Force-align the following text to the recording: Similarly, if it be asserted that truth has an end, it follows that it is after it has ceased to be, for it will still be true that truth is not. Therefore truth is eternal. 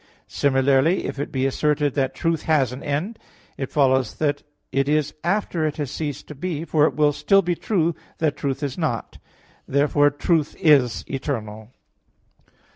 Similarly, 0.27 1.05
if 1.05 1.19
it 1.19 1.31
be 1.31 1.45
asserted 1.45 1.93
that 1.93 2.15
truth 2.15 2.41
has 2.49 2.71
an 2.71 2.81
end, 2.81 3.19
it 3.55 3.69
follows 3.69 4.15
that 4.15 4.41
it 4.71 4.89
is 4.89 5.13
after 5.23 5.63
it 5.63 5.77
has 5.77 5.91
ceased 5.91 6.27
to 6.29 6.33
be, 6.33 6.65
for 6.65 6.85
it 6.87 6.95
will 6.95 7.13
still 7.13 7.43
be 7.43 7.53
true 7.53 7.93
that 8.17 8.35
truth 8.35 8.63
is 8.63 8.79
not. 8.79 9.19
Therefore 9.67 10.09
truth 10.09 10.55
is 10.59 11.05
eternal. 11.07 11.69